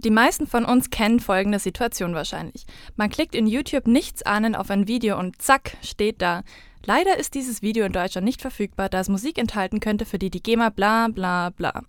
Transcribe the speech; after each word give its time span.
Die 0.00 0.10
meisten 0.10 0.46
von 0.46 0.64
uns 0.64 0.90
kennen 0.90 1.18
folgende 1.18 1.58
Situation 1.58 2.14
wahrscheinlich. 2.14 2.66
Man 2.94 3.10
klickt 3.10 3.34
in 3.34 3.48
YouTube 3.48 3.88
nichts 3.88 4.22
ahnend 4.22 4.56
auf 4.56 4.70
ein 4.70 4.86
Video 4.86 5.18
und 5.18 5.42
zack, 5.42 5.76
steht 5.82 6.22
da. 6.22 6.44
Leider 6.84 7.18
ist 7.18 7.34
dieses 7.34 7.62
Video 7.62 7.84
in 7.84 7.92
Deutschland 7.92 8.24
nicht 8.24 8.40
verfügbar, 8.40 8.88
da 8.88 9.00
es 9.00 9.08
Musik 9.08 9.38
enthalten 9.38 9.80
könnte, 9.80 10.04
für 10.04 10.20
die 10.20 10.30
die 10.30 10.40
GEMA 10.40 10.68
bla 10.68 11.08
bla 11.08 11.50
bla. 11.50 11.82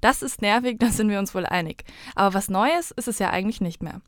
Das 0.00 0.22
ist 0.22 0.42
nervig, 0.42 0.76
da 0.78 0.90
sind 0.90 1.08
wir 1.08 1.18
uns 1.18 1.34
wohl 1.34 1.44
einig. 1.44 1.82
Aber 2.14 2.34
was 2.34 2.48
Neues 2.48 2.92
ist 2.92 3.08
es 3.08 3.18
ja 3.18 3.30
eigentlich 3.30 3.60
nicht 3.60 3.82
mehr. 3.82 4.00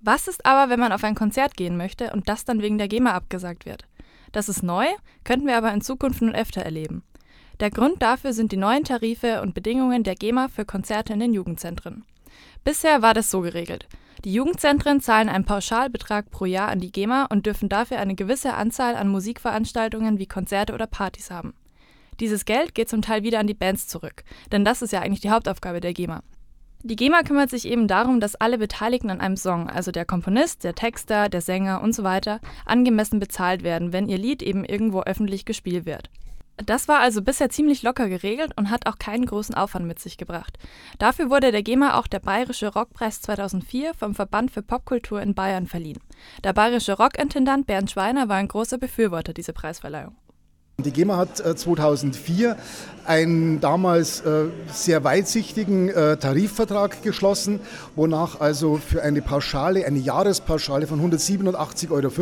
Was 0.00 0.28
ist 0.28 0.46
aber, 0.46 0.70
wenn 0.70 0.78
man 0.78 0.92
auf 0.92 1.02
ein 1.02 1.16
Konzert 1.16 1.56
gehen 1.56 1.76
möchte 1.76 2.12
und 2.12 2.28
das 2.28 2.44
dann 2.44 2.62
wegen 2.62 2.78
der 2.78 2.86
GEMA 2.86 3.10
abgesagt 3.10 3.66
wird? 3.66 3.86
Das 4.30 4.48
ist 4.48 4.62
neu, 4.62 4.86
könnten 5.24 5.48
wir 5.48 5.56
aber 5.56 5.72
in 5.72 5.80
Zukunft 5.80 6.22
nun 6.22 6.36
öfter 6.36 6.62
erleben. 6.62 7.02
Der 7.58 7.70
Grund 7.70 8.00
dafür 8.02 8.34
sind 8.34 8.52
die 8.52 8.56
neuen 8.56 8.84
Tarife 8.84 9.42
und 9.42 9.52
Bedingungen 9.52 10.04
der 10.04 10.14
GEMA 10.14 10.46
für 10.46 10.64
Konzerte 10.64 11.12
in 11.12 11.18
den 11.18 11.34
Jugendzentren. 11.34 12.04
Bisher 12.64 13.02
war 13.02 13.14
das 13.14 13.30
so 13.30 13.40
geregelt. 13.40 13.86
Die 14.24 14.34
Jugendzentren 14.34 15.00
zahlen 15.00 15.30
einen 15.30 15.46
Pauschalbetrag 15.46 16.30
pro 16.30 16.44
Jahr 16.44 16.68
an 16.68 16.80
die 16.80 16.92
GEMA 16.92 17.24
und 17.30 17.46
dürfen 17.46 17.68
dafür 17.70 17.98
eine 17.98 18.14
gewisse 18.14 18.52
Anzahl 18.52 18.94
an 18.94 19.08
Musikveranstaltungen 19.08 20.18
wie 20.18 20.26
Konzerte 20.26 20.74
oder 20.74 20.86
Partys 20.86 21.30
haben. 21.30 21.54
Dieses 22.20 22.44
Geld 22.44 22.74
geht 22.74 22.90
zum 22.90 23.00
Teil 23.00 23.22
wieder 23.22 23.38
an 23.38 23.46
die 23.46 23.54
Bands 23.54 23.86
zurück, 23.86 24.24
denn 24.52 24.62
das 24.62 24.82
ist 24.82 24.92
ja 24.92 25.00
eigentlich 25.00 25.20
die 25.20 25.30
Hauptaufgabe 25.30 25.80
der 25.80 25.94
GEMA. 25.94 26.22
Die 26.82 26.96
GEMA 26.96 27.22
kümmert 27.22 27.50
sich 27.50 27.66
eben 27.66 27.88
darum, 27.88 28.20
dass 28.20 28.36
alle 28.36 28.58
Beteiligten 28.58 29.10
an 29.10 29.20
einem 29.20 29.36
Song, 29.36 29.68
also 29.68 29.90
der 29.90 30.06
Komponist, 30.06 30.64
der 30.64 30.74
Texter, 30.74 31.28
der 31.28 31.40
Sänger 31.42 31.82
und 31.82 31.94
so 31.94 32.04
weiter, 32.04 32.40
angemessen 32.64 33.20
bezahlt 33.20 33.62
werden, 33.62 33.92
wenn 33.92 34.08
ihr 34.08 34.18
Lied 34.18 34.42
eben 34.42 34.64
irgendwo 34.64 35.02
öffentlich 35.02 35.44
gespielt 35.44 35.86
wird. 35.86 36.10
Das 36.66 36.88
war 36.88 37.00
also 37.00 37.22
bisher 37.22 37.50
ziemlich 37.50 37.82
locker 37.82 38.08
geregelt 38.08 38.52
und 38.56 38.70
hat 38.70 38.86
auch 38.86 38.98
keinen 38.98 39.26
großen 39.26 39.54
Aufwand 39.54 39.86
mit 39.86 39.98
sich 39.98 40.18
gebracht. 40.18 40.58
Dafür 40.98 41.30
wurde 41.30 41.52
der 41.52 41.62
GEMA 41.62 41.98
auch 41.98 42.06
der 42.06 42.20
Bayerische 42.20 42.68
Rockpreis 42.68 43.22
2004 43.22 43.94
vom 43.94 44.14
Verband 44.14 44.50
für 44.50 44.62
Popkultur 44.62 45.22
in 45.22 45.34
Bayern 45.34 45.66
verliehen. 45.66 46.00
Der 46.44 46.52
bayerische 46.52 46.96
Rockintendant 46.96 47.66
Bernd 47.66 47.90
Schweiner 47.90 48.28
war 48.28 48.36
ein 48.36 48.48
großer 48.48 48.78
Befürworter 48.78 49.32
dieser 49.32 49.52
Preisverleihung. 49.52 50.16
Die 50.82 50.92
GEMA 50.92 51.16
hat 51.16 51.36
2004 51.36 52.50
äh, 52.50 52.54
einen 53.06 53.60
damals 53.60 54.20
äh, 54.20 54.44
sehr 54.72 55.02
weitsichtigen 55.04 55.88
äh, 55.88 56.16
Tarifvertrag 56.16 57.02
geschlossen, 57.02 57.60
wonach 57.96 58.40
also 58.40 58.76
für 58.76 59.02
eine 59.02 59.22
Pauschale, 59.22 59.84
eine 59.86 59.98
Jahrespauschale 59.98 60.86
von 60.86 61.00
187,50 61.10 61.90
Euro 61.90 62.12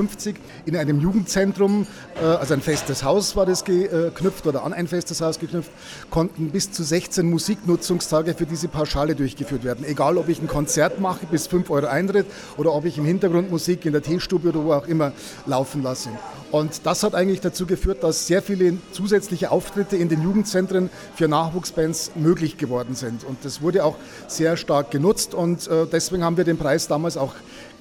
in 0.67 0.77
einem 0.77 1.01
Jugendzentrum, 1.01 1.86
also 2.20 2.55
ein 2.55 2.61
festes 2.61 3.05
Haus 3.05 3.36
war 3.36 3.47
das 3.47 3.64
geknüpft 3.64 4.47
oder 4.47 4.64
an 4.64 4.73
ein 4.73 4.89
festes 4.89 5.20
Haus 5.20 5.39
geknüpft, 5.39 5.70
konnten 6.11 6.51
bis 6.51 6.70
zu 6.73 6.83
16 6.83 7.29
Musiknutzungstage 7.29 8.34
für 8.34 8.47
diese 8.47 8.69
Pauschale 8.69 9.14
durchgeführt 9.14 9.64
werden. 9.64 9.84
Egal, 9.84 10.17
ob 10.17 10.29
ich 10.29 10.41
ein 10.41 10.48
Konzert 10.48 11.01
mache 11.01 11.27
bis 11.27 11.47
5 11.47 11.70
Euro 11.70 11.86
Eintritt 11.86 12.27
oder 12.56 12.73
ob 12.73 12.84
ich 12.84 12.98
im 12.98 13.05
Hintergrund 13.05 13.51
Musik 13.51 13.84
in 13.84 13.92
der 13.92 14.03
Teestube 14.03 14.48
oder 14.48 14.64
wo 14.64 14.73
auch 14.73 14.86
immer 14.86 15.12
laufen 15.47 15.83
lasse. 15.83 16.11
Und 16.51 16.86
das 16.86 17.03
hat 17.03 17.14
eigentlich 17.14 17.41
dazu 17.41 17.67
geführt, 17.67 18.03
dass 18.03 18.27
sehr 18.27 18.41
viele 18.49 18.79
zusätzliche 18.93 19.51
Auftritte 19.51 19.99
in 19.99 20.09
den 20.09 20.23
Jugendzentren 20.23 20.89
für 21.15 21.29
Nachwuchsbands 21.29 22.13
möglich 22.15 22.57
geworden 22.57 22.95
sind. 22.95 23.23
Und 23.23 23.45
das 23.45 23.61
wurde 23.61 23.85
auch 23.85 23.97
sehr 24.27 24.57
stark 24.57 24.91
genutzt 24.91 25.35
und 25.35 25.69
äh, 25.69 25.87
deswegen 25.87 26.25
haben 26.25 26.39
wir 26.39 26.45
den 26.45 26.57
Preis 26.57 26.89
damals 26.89 27.19
auch 27.19 27.35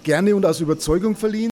gerne 0.04 0.36
und 0.36 0.46
aus 0.46 0.60
Überzeugung 0.60 1.16
verliehen. 1.16 1.50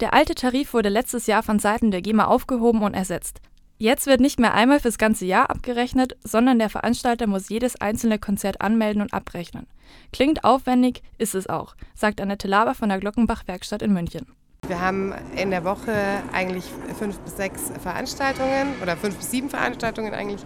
Der 0.00 0.14
alte 0.14 0.34
Tarif 0.34 0.74
wurde 0.74 0.88
letztes 0.88 1.28
Jahr 1.28 1.44
von 1.44 1.60
Seiten 1.60 1.92
der 1.92 2.02
GEMA 2.02 2.24
aufgehoben 2.24 2.82
und 2.82 2.94
ersetzt. 2.94 3.40
Jetzt 3.78 4.06
wird 4.06 4.20
nicht 4.20 4.40
mehr 4.40 4.54
einmal 4.54 4.80
fürs 4.80 4.98
ganze 4.98 5.26
Jahr 5.26 5.48
abgerechnet, 5.48 6.16
sondern 6.24 6.58
der 6.58 6.70
Veranstalter 6.70 7.28
muss 7.28 7.48
jedes 7.48 7.80
einzelne 7.80 8.18
Konzert 8.18 8.60
anmelden 8.60 9.00
und 9.00 9.14
abrechnen. 9.14 9.68
Klingt 10.12 10.42
aufwendig, 10.42 11.02
ist 11.18 11.36
es 11.36 11.48
auch, 11.48 11.76
sagt 11.94 12.20
Annette 12.20 12.48
Laber 12.48 12.74
von 12.74 12.88
der 12.88 12.98
Glockenbach 12.98 13.46
Werkstatt 13.46 13.82
in 13.82 13.92
München. 13.92 14.26
Wir 14.68 14.80
haben 14.80 15.14
in 15.36 15.50
der 15.50 15.64
Woche 15.64 15.94
eigentlich 16.32 16.64
fünf 16.98 17.18
bis 17.20 17.36
sechs 17.36 17.62
Veranstaltungen 17.82 18.74
oder 18.82 18.96
fünf 18.96 19.16
bis 19.16 19.30
sieben 19.30 19.48
Veranstaltungen 19.48 20.12
eigentlich. 20.12 20.44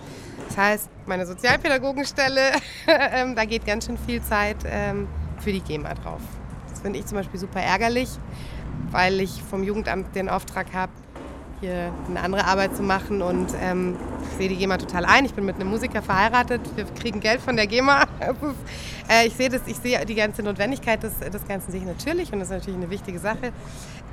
Das 0.48 0.58
heißt, 0.58 0.90
meine 1.06 1.26
Sozialpädagogenstelle, 1.26 2.52
ähm, 2.86 3.34
da 3.34 3.46
geht 3.46 3.64
ganz 3.64 3.86
schön 3.86 3.96
viel 3.96 4.22
Zeit 4.22 4.58
ähm, 4.66 5.08
für 5.38 5.52
die 5.52 5.60
GEMA 5.60 5.94
drauf. 5.94 6.20
Das 6.68 6.80
finde 6.80 6.98
ich 6.98 7.06
zum 7.06 7.16
Beispiel 7.16 7.40
super 7.40 7.60
ärgerlich, 7.60 8.10
weil 8.90 9.20
ich 9.20 9.42
vom 9.42 9.62
Jugendamt 9.62 10.14
den 10.14 10.28
Auftrag 10.28 10.74
habe, 10.74 10.92
hier 11.60 11.92
eine 12.08 12.20
andere 12.20 12.44
Arbeit 12.44 12.74
zu 12.74 12.82
machen 12.82 13.20
und 13.20 13.48
ähm, 13.60 13.96
ich 14.22 14.38
sehe 14.38 14.48
die 14.48 14.56
GEMA 14.56 14.78
total 14.78 15.04
ein. 15.04 15.24
Ich 15.26 15.34
bin 15.34 15.44
mit 15.44 15.56
einem 15.56 15.68
Musiker 15.68 16.02
verheiratet, 16.02 16.62
wir 16.74 16.84
kriegen 16.86 17.20
Geld 17.20 17.40
von 17.40 17.56
der 17.56 17.66
GEMA. 17.66 18.04
äh, 19.08 19.26
ich 19.26 19.34
sehe 19.34 19.50
das, 19.50 19.62
ich 19.66 19.76
sehe 19.76 20.04
die 20.06 20.14
ganze 20.14 20.42
Notwendigkeit 20.42 21.02
des, 21.02 21.18
des 21.20 21.46
Ganzen 21.46 21.70
sehe 21.70 21.80
ich 21.80 21.86
natürlich 21.86 22.32
und 22.32 22.38
das 22.38 22.48
ist 22.48 22.54
natürlich 22.54 22.78
eine 22.78 22.90
wichtige 22.90 23.18
Sache. 23.18 23.52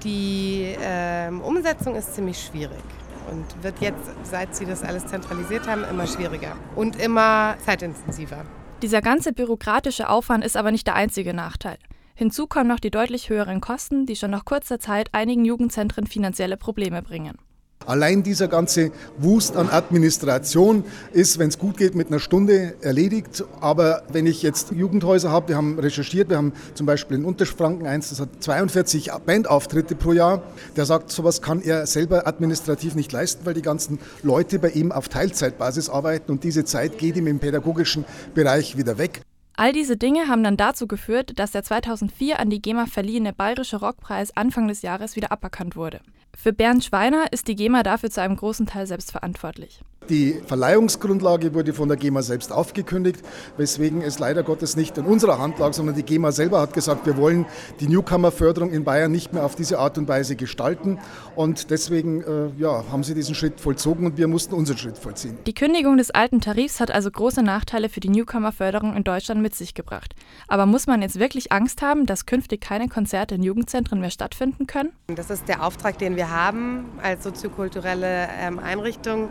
Die 0.07 0.73
äh, 0.81 1.29
Umsetzung 1.29 1.95
ist 1.95 2.15
ziemlich 2.15 2.41
schwierig 2.41 2.81
und 3.29 3.61
wird 3.61 3.81
jetzt, 3.81 4.09
seit 4.23 4.55
sie 4.55 4.65
das 4.65 4.81
alles 4.81 5.05
zentralisiert 5.05 5.67
haben, 5.67 5.83
immer 5.83 6.07
schwieriger 6.07 6.55
und 6.77 6.95
immer 6.95 7.57
zeitintensiver. 7.65 8.45
Dieser 8.81 9.01
ganze 9.01 9.33
bürokratische 9.33 10.09
Aufwand 10.09 10.45
ist 10.45 10.55
aber 10.55 10.71
nicht 10.71 10.87
der 10.87 10.95
einzige 10.95 11.33
Nachteil. 11.33 11.77
Hinzu 12.15 12.47
kommen 12.47 12.69
noch 12.69 12.79
die 12.79 12.89
deutlich 12.89 13.29
höheren 13.29 13.59
Kosten, 13.59 14.05
die 14.05 14.15
schon 14.15 14.31
nach 14.31 14.45
kurzer 14.45 14.79
Zeit 14.79 15.09
einigen 15.11 15.43
Jugendzentren 15.43 16.07
finanzielle 16.07 16.55
Probleme 16.55 17.01
bringen. 17.01 17.37
Allein 17.87 18.21
dieser 18.21 18.49
ganze 18.49 18.91
Wust 19.17 19.55
an 19.55 19.69
Administration 19.69 20.83
ist, 21.13 21.39
wenn 21.39 21.47
es 21.47 21.57
gut 21.57 21.77
geht, 21.77 21.95
mit 21.95 22.09
einer 22.09 22.19
Stunde 22.19 22.75
erledigt. 22.81 23.45
Aber 23.61 24.03
wenn 24.11 24.25
ich 24.25 24.43
jetzt 24.43 24.71
Jugendhäuser 24.71 25.31
habe, 25.31 25.47
wir 25.47 25.55
haben 25.55 25.79
recherchiert, 25.79 26.29
wir 26.29 26.35
haben 26.35 26.51
zum 26.73 26.85
Beispiel 26.85 27.15
in 27.15 27.23
Unterfranken 27.23 27.87
eins, 27.87 28.09
das 28.09 28.19
hat 28.19 28.27
42 28.41 29.11
Bandauftritte 29.25 29.95
pro 29.95 30.11
Jahr. 30.11 30.43
Der 30.75 30.85
sagt, 30.85 31.13
sowas 31.13 31.41
kann 31.41 31.61
er 31.61 31.87
selber 31.87 32.27
administrativ 32.27 32.93
nicht 32.93 33.13
leisten, 33.13 33.45
weil 33.45 33.53
die 33.53 33.61
ganzen 33.61 33.99
Leute 34.21 34.59
bei 34.59 34.71
ihm 34.71 34.91
auf 34.91 35.07
Teilzeitbasis 35.07 35.89
arbeiten 35.89 36.29
und 36.29 36.43
diese 36.43 36.65
Zeit 36.65 36.97
geht 36.97 37.15
ihm 37.15 37.27
im 37.27 37.39
pädagogischen 37.39 38.03
Bereich 38.35 38.77
wieder 38.77 38.97
weg. 38.97 39.21
All 39.59 39.73
diese 39.73 39.97
Dinge 39.97 40.27
haben 40.27 40.43
dann 40.43 40.55
dazu 40.55 40.85
geführt, 40.85 41.39
dass 41.39 41.51
der 41.51 41.63
2004 41.63 42.39
an 42.39 42.51
die 42.51 42.61
GEMA 42.61 42.85
verliehene 42.85 43.33
Bayerische 43.33 43.77
Rockpreis 43.77 44.37
Anfang 44.37 44.67
des 44.67 44.83
Jahres 44.83 45.15
wieder 45.15 45.31
aberkannt 45.31 45.75
wurde. 45.75 46.01
Für 46.37 46.53
Bernd 46.53 46.85
Schweiner 46.85 47.33
ist 47.33 47.47
die 47.47 47.55
GEMA 47.55 47.81
dafür 47.81 48.11
zu 48.11 48.21
einem 48.21 48.35
großen 48.35 48.67
Teil 48.67 48.85
selbst 48.85 49.11
verantwortlich. 49.11 49.81
Die 50.09 50.41
Verleihungsgrundlage 50.45 51.53
wurde 51.53 51.73
von 51.73 51.89
der 51.89 51.97
GEMA 51.97 52.21
selbst 52.21 52.53
aufgekündigt, 52.53 53.19
weswegen 53.57 54.01
es 54.01 54.19
leider 54.19 54.43
Gottes 54.43 54.77
nicht 54.77 54.97
in 54.97 55.05
unserer 55.05 55.37
Hand 55.37 55.59
lag, 55.59 55.73
sondern 55.73 55.95
die 55.95 56.03
GEMA 56.03 56.31
selber 56.31 56.61
hat 56.61 56.73
gesagt, 56.73 57.05
wir 57.05 57.17
wollen 57.17 57.45
die 57.81 57.87
Newcomer-Förderung 57.87 58.71
in 58.71 58.85
Bayern 58.85 59.11
nicht 59.11 59.33
mehr 59.33 59.43
auf 59.43 59.55
diese 59.55 59.79
Art 59.79 59.97
und 59.97 60.07
Weise 60.07 60.37
gestalten. 60.37 60.99
Und 61.35 61.71
deswegen 61.71 62.21
äh, 62.21 62.49
ja, 62.57 62.85
haben 62.89 63.03
sie 63.03 63.15
diesen 63.15 63.35
Schritt 63.35 63.59
vollzogen 63.59 64.05
und 64.05 64.17
wir 64.17 64.27
mussten 64.27 64.55
unseren 64.55 64.77
Schritt 64.77 64.97
vollziehen. 64.97 65.37
Die 65.45 65.53
Kündigung 65.53 65.97
des 65.97 66.11
alten 66.11 66.39
Tarifs 66.39 66.79
hat 66.79 66.89
also 66.89 67.11
große 67.11 67.43
Nachteile 67.43 67.89
für 67.89 67.99
die 67.99 68.09
Newcomer-Förderung 68.09 68.95
in 68.95 69.03
Deutschland 69.03 69.41
mit 69.41 69.55
sich 69.55 69.73
gebracht. 69.73 70.15
Aber 70.47 70.65
muss 70.65 70.87
man 70.87 71.01
jetzt 71.01 71.19
wirklich 71.19 71.51
Angst 71.51 71.81
haben, 71.81 72.05
dass 72.05 72.25
künftig 72.25 72.61
keine 72.61 72.87
Konzerte 72.87 73.35
in 73.35 73.43
Jugendzentren 73.43 73.99
mehr 73.99 74.11
stattfinden 74.11 74.67
können? 74.67 74.91
Das 75.07 75.29
ist 75.29 75.49
der 75.49 75.63
Auftrag, 75.63 75.97
den 75.97 76.15
wir 76.15 76.31
haben 76.31 76.85
als 77.03 77.23
soziokulturelle 77.23 78.29
ähm, 78.39 78.59
Einrichtung 78.59 79.29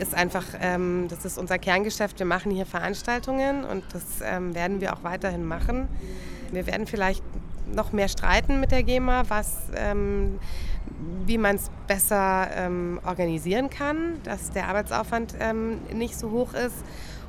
ist 0.00 0.14
einfach, 0.14 0.44
ähm, 0.60 1.06
das 1.08 1.24
ist 1.24 1.38
unser 1.38 1.58
Kerngeschäft. 1.58 2.18
Wir 2.18 2.26
machen 2.26 2.50
hier 2.50 2.66
Veranstaltungen 2.66 3.64
und 3.64 3.84
das 3.92 4.02
ähm, 4.22 4.54
werden 4.54 4.80
wir 4.80 4.94
auch 4.94 5.04
weiterhin 5.04 5.44
machen. 5.44 5.88
Wir 6.50 6.66
werden 6.66 6.86
vielleicht 6.86 7.22
noch 7.72 7.92
mehr 7.92 8.08
streiten 8.08 8.60
mit 8.60 8.72
der 8.72 8.82
GEMA, 8.82 9.24
was, 9.28 9.58
ähm, 9.76 10.38
wie 11.26 11.38
man 11.38 11.56
es 11.56 11.70
besser 11.86 12.48
ähm, 12.54 12.98
organisieren 13.06 13.70
kann, 13.70 14.20
dass 14.24 14.50
der 14.50 14.68
Arbeitsaufwand 14.68 15.34
ähm, 15.38 15.78
nicht 15.92 16.18
so 16.18 16.30
hoch 16.30 16.54
ist 16.54 16.76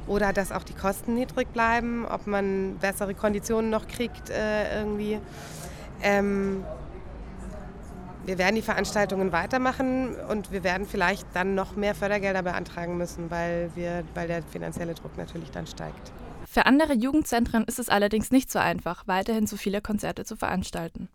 oder 0.08 0.34
dass 0.34 0.52
auch 0.52 0.64
die 0.64 0.74
Kosten 0.74 1.14
niedrig 1.14 1.52
bleiben, 1.54 2.06
ob 2.06 2.26
man 2.26 2.78
bessere 2.80 3.14
Konditionen 3.14 3.70
noch 3.70 3.88
kriegt 3.88 4.30
äh, 4.30 4.80
irgendwie. 4.80 5.20
Ähm, 6.02 6.64
wir 8.26 8.38
werden 8.38 8.56
die 8.56 8.62
Veranstaltungen 8.62 9.32
weitermachen 9.32 10.16
und 10.30 10.52
wir 10.52 10.64
werden 10.64 10.86
vielleicht 10.88 11.28
dann 11.34 11.56
noch 11.56 11.76
mehr 11.76 11.96
Fördergelder 11.96 12.44
beantragen 12.44 12.98
müssen, 12.98 13.32
weil, 13.32 13.72
wir, 13.76 14.04
weil 14.14 14.28
der 14.28 14.44
finanzielle 14.44 14.94
Druck 14.94 15.18
natürlich 15.18 15.52
dann 15.52 15.68
steigt. 15.68 16.12
Für 16.46 16.66
andere 16.66 16.94
Jugendzentren 16.94 17.64
ist 17.64 17.80
es 17.80 17.90
allerdings 17.90 18.32
nicht 18.32 18.52
so 18.52 18.60
einfach, 18.60 19.08
weiterhin 19.08 19.48
so 19.48 19.58
viele 19.58 19.82
Konzerte 19.82 20.26
zu 20.26 20.36
veranstalten. 20.36 21.08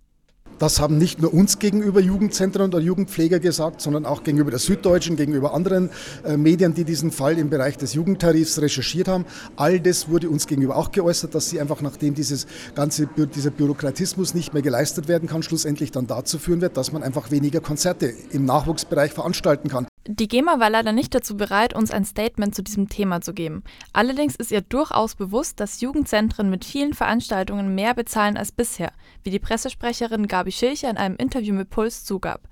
Das 0.58 0.81
haben 0.81 0.97
nicht 0.97 1.20
nur 1.20 1.35
uns 1.35 1.58
gegenüber 1.58 2.00
Jugendzentren 2.00 2.69
oder 2.69 2.81
Jugendpfleger 2.81 3.41
gesagt, 3.41 3.82
sondern 3.82 4.06
auch 4.06 4.23
gegenüber 4.23 4.50
der 4.50 4.58
Süddeutschen, 4.58 5.17
gegenüber 5.17 5.53
anderen 5.53 5.91
äh, 6.25 6.38
Medien, 6.38 6.73
die 6.73 6.85
diesen 6.85 7.11
Fall 7.11 7.38
im 7.38 7.50
Bereich 7.50 7.76
des 7.76 7.93
Jugendtarifs 7.93 8.61
recherchiert 8.61 9.08
haben. 9.08 9.26
All 9.56 9.81
das 9.81 10.08
wurde 10.08 10.31
uns 10.31 10.47
gegenüber 10.47 10.76
auch 10.76 10.93
geäußert, 10.93 11.35
dass 11.35 11.50
sie 11.50 11.61
einfach, 11.61 11.82
nachdem 11.82 12.14
dieses 12.14 12.47
ganze, 12.75 13.06
dieser 13.06 13.50
Bürokratismus 13.50 14.32
nicht 14.32 14.55
mehr 14.55 14.62
geleistet 14.62 15.08
werden 15.08 15.29
kann, 15.29 15.43
schlussendlich 15.43 15.91
dann 15.91 16.06
dazu 16.06 16.38
führen 16.38 16.62
wird, 16.62 16.76
dass 16.79 16.91
man 16.91 17.03
einfach 17.03 17.31
weniger 17.31 17.61
Konzerte 17.61 18.14
im 18.31 18.47
Nachwuchsbereich 18.47 19.12
veranstalten 19.12 19.69
kann. 19.69 19.87
Die 20.08 20.29
GEMA 20.29 20.61
war 20.61 20.70
leider 20.70 20.93
nicht 20.93 21.17
dazu 21.17 21.37
bereit, 21.37 21.75
uns 21.75 21.91
ein 21.91 22.05
Statement 22.05 22.55
zu 22.55 22.62
diesem 22.62 22.88
Thema 22.88 23.20
zu 23.23 23.35
geben. 23.35 23.64
Allerdings 23.93 24.37
ist 24.37 24.53
ihr 24.53 24.61
durchaus 24.61 25.17
bewusst, 25.17 25.58
dass 25.58 25.81
Jugendzentren 25.81 26.49
mit 26.49 26.64
vielen 26.64 26.94
Veranstaltungen 26.94 27.75
mehr 27.75 27.93
bezahlen 27.93 28.37
als 28.37 28.53
bisher, 28.53 28.93
wie 29.25 29.31
die 29.31 29.41
Pressesprecherin 29.41 30.29
Gabi 30.29 30.53
Schilcher 30.53 30.91
in 30.91 30.97
einem 30.97 31.17
Interview 31.17 31.53
mit 31.55 31.70
Puls 31.70 32.05
zugab. 32.05 32.43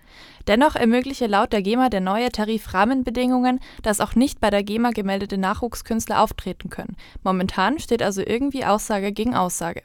Dennoch 0.48 0.74
ermögliche 0.74 1.28
laut 1.28 1.52
der 1.52 1.62
GEMA 1.62 1.90
der 1.90 2.00
neue 2.00 2.30
Tarif 2.30 2.74
Rahmenbedingungen, 2.74 3.60
dass 3.82 4.00
auch 4.00 4.16
nicht 4.16 4.40
bei 4.40 4.50
der 4.50 4.64
GEMA 4.64 4.90
gemeldete 4.90 5.38
Nachwuchskünstler 5.38 6.22
auftreten 6.22 6.70
können. 6.70 6.96
Momentan 7.22 7.78
steht 7.78 8.02
also 8.02 8.20
irgendwie 8.20 8.64
Aussage 8.64 9.12
gegen 9.12 9.36
Aussage. 9.36 9.82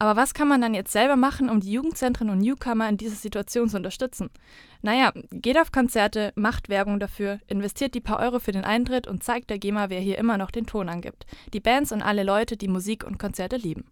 Aber 0.00 0.14
was 0.14 0.32
kann 0.32 0.46
man 0.46 0.60
dann 0.60 0.74
jetzt 0.74 0.92
selber 0.92 1.16
machen, 1.16 1.50
um 1.50 1.60
die 1.60 1.72
Jugendzentren 1.72 2.30
und 2.30 2.38
Newcomer 2.38 2.88
in 2.88 2.96
dieser 2.96 3.16
Situation 3.16 3.68
zu 3.68 3.76
unterstützen? 3.76 4.30
Naja, 4.80 5.12
geht 5.32 5.58
auf 5.58 5.72
Konzerte, 5.72 6.32
macht 6.36 6.68
Werbung 6.68 7.00
dafür, 7.00 7.40
investiert 7.48 7.94
die 7.94 8.00
paar 8.00 8.20
Euro 8.20 8.38
für 8.38 8.52
den 8.52 8.64
Eintritt 8.64 9.08
und 9.08 9.24
zeigt 9.24 9.50
der 9.50 9.58
GEMA, 9.58 9.90
wer 9.90 10.00
hier 10.00 10.18
immer 10.18 10.38
noch 10.38 10.52
den 10.52 10.66
Ton 10.66 10.88
angibt. 10.88 11.26
Die 11.52 11.60
Bands 11.60 11.90
und 11.90 12.02
alle 12.02 12.22
Leute, 12.22 12.56
die 12.56 12.68
Musik 12.68 13.04
und 13.04 13.18
Konzerte 13.18 13.56
lieben. 13.56 13.86